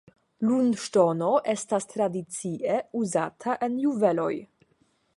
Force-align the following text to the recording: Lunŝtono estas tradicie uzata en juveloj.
Lunŝtono 0.45 1.27
estas 1.53 1.87
tradicie 1.93 2.81
uzata 3.03 3.59
en 3.69 3.81
juveloj. 3.87 4.35